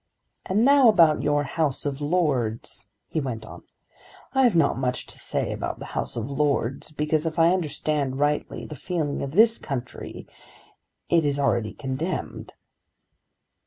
"And 0.47 0.65
now 0.65 0.87
about 0.89 1.21
your 1.21 1.43
House 1.43 1.85
of 1.85 2.01
Lords," 2.01 2.89
he 3.07 3.19
went 3.21 3.45
on. 3.45 3.61
"I 4.33 4.41
have 4.41 4.55
not 4.55 4.75
much 4.79 5.05
to 5.05 5.19
say 5.19 5.53
about 5.53 5.77
the 5.77 5.85
House 5.93 6.15
of 6.15 6.27
Lords, 6.27 6.91
because 6.91 7.27
if 7.27 7.37
I 7.37 7.53
understand 7.53 8.17
rightly 8.17 8.65
the 8.65 8.73
feeling 8.73 9.21
of 9.21 9.33
this 9.33 9.59
country 9.59 10.25
it 11.07 11.23
is 11.23 11.37
already 11.37 11.73
condemned." 11.73 12.53